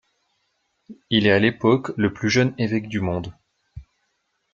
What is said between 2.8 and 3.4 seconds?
du monde.